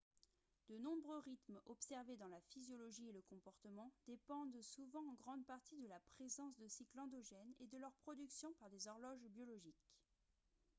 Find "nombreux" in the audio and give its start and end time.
0.79-1.19